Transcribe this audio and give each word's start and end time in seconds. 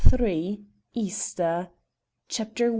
EASTER. 0.95 1.69
CHAPTER 2.27 2.65
I. 2.65 2.69